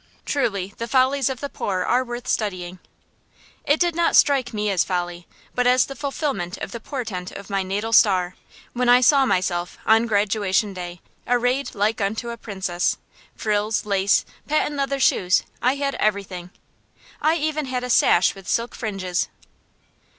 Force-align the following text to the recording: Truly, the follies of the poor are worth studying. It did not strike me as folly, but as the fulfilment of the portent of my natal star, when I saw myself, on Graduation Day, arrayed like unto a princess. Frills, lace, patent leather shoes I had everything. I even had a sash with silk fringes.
Truly, 0.25 0.73
the 0.79 0.87
follies 0.87 1.29
of 1.29 1.41
the 1.41 1.47
poor 1.47 1.83
are 1.83 2.03
worth 2.03 2.27
studying. 2.27 2.79
It 3.65 3.79
did 3.79 3.93
not 3.95 4.15
strike 4.15 4.51
me 4.51 4.71
as 4.71 4.83
folly, 4.83 5.27
but 5.53 5.67
as 5.67 5.85
the 5.85 5.95
fulfilment 5.95 6.57
of 6.57 6.71
the 6.71 6.79
portent 6.79 7.31
of 7.31 7.51
my 7.51 7.61
natal 7.61 7.93
star, 7.93 8.35
when 8.73 8.89
I 8.89 9.01
saw 9.01 9.27
myself, 9.27 9.77
on 9.85 10.07
Graduation 10.07 10.73
Day, 10.73 11.01
arrayed 11.27 11.75
like 11.75 12.01
unto 12.01 12.31
a 12.31 12.35
princess. 12.37 12.97
Frills, 13.35 13.85
lace, 13.85 14.25
patent 14.47 14.75
leather 14.75 14.99
shoes 14.99 15.43
I 15.61 15.75
had 15.75 15.93
everything. 15.99 16.49
I 17.21 17.35
even 17.35 17.67
had 17.67 17.83
a 17.83 17.89
sash 17.91 18.33
with 18.33 18.47
silk 18.49 18.73
fringes. 18.73 19.27